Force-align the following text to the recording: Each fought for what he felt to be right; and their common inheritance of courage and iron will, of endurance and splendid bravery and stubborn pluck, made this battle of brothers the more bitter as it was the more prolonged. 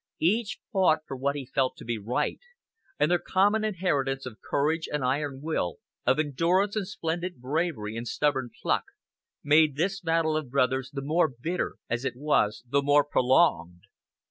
Each 0.17 0.57
fought 0.71 1.01
for 1.05 1.15
what 1.15 1.35
he 1.35 1.45
felt 1.45 1.75
to 1.77 1.85
be 1.85 1.99
right; 1.99 2.39
and 2.97 3.11
their 3.11 3.19
common 3.19 3.63
inheritance 3.63 4.25
of 4.25 4.39
courage 4.41 4.89
and 4.91 5.05
iron 5.05 5.41
will, 5.43 5.77
of 6.07 6.17
endurance 6.17 6.75
and 6.75 6.87
splendid 6.87 7.39
bravery 7.39 7.95
and 7.95 8.07
stubborn 8.07 8.49
pluck, 8.63 8.85
made 9.43 9.75
this 9.75 9.99
battle 10.01 10.35
of 10.35 10.49
brothers 10.49 10.89
the 10.89 11.03
more 11.03 11.27
bitter 11.27 11.75
as 11.87 12.03
it 12.03 12.15
was 12.15 12.63
the 12.67 12.81
more 12.81 13.03
prolonged. 13.03 13.83